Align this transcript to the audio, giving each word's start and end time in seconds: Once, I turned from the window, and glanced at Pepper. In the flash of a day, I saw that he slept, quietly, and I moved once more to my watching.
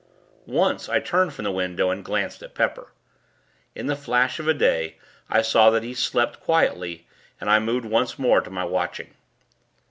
Once, 0.47 0.89
I 0.89 0.99
turned 0.99 1.31
from 1.31 1.43
the 1.45 1.51
window, 1.51 1.91
and 1.91 2.03
glanced 2.03 2.41
at 2.41 2.55
Pepper. 2.55 2.91
In 3.75 3.85
the 3.85 3.95
flash 3.95 4.39
of 4.39 4.47
a 4.47 4.53
day, 4.55 4.97
I 5.29 5.43
saw 5.43 5.69
that 5.69 5.83
he 5.83 5.93
slept, 5.93 6.39
quietly, 6.39 7.05
and 7.39 7.51
I 7.51 7.59
moved 7.59 7.85
once 7.85 8.17
more 8.17 8.41
to 8.41 8.49
my 8.49 8.63
watching. 8.65 9.13